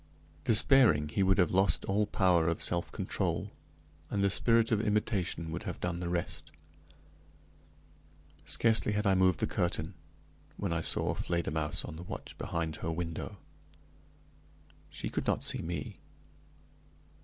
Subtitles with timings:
[0.45, 3.51] Despairing, he would have lost all power of self control,
[4.09, 6.49] and the spirit of imitation would have done the rest.
[8.43, 9.93] Scarcely had I moved the curtain,
[10.57, 13.37] when I saw Fledermausse on the watch behind her window.
[14.89, 15.97] She could not see me.